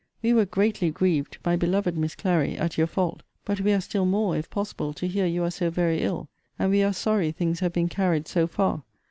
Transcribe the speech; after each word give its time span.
We 0.23 0.33
were 0.33 0.45
greatly 0.47 0.89
grieved, 0.89 1.37
my 1.45 1.55
beloved 1.55 1.95
Miss 1.95 2.15
Clary, 2.15 2.57
at 2.57 2.75
your 2.75 2.87
fault; 2.87 3.21
but 3.45 3.61
we 3.61 3.71
are 3.71 3.79
still 3.81 4.07
more, 4.07 4.35
if 4.35 4.49
possible, 4.49 4.93
to 4.93 5.07
hear 5.07 5.27
you 5.27 5.43
are 5.43 5.51
so 5.51 5.69
very 5.69 6.01
ill; 6.01 6.27
and 6.57 6.71
we 6.71 6.81
are 6.81 6.91
sorry 6.91 7.31
things 7.31 7.59
have 7.59 7.73
been 7.73 7.87
carried 7.87 8.27
so 8.27 8.47
far. 8.47 8.81